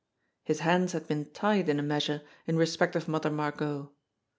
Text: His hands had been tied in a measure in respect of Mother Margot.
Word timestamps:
His 0.43 0.61
hands 0.61 0.93
had 0.93 1.07
been 1.07 1.29
tied 1.29 1.69
in 1.69 1.77
a 1.77 1.83
measure 1.83 2.23
in 2.47 2.57
respect 2.57 2.95
of 2.95 3.07
Mother 3.07 3.29
Margot. 3.29 3.91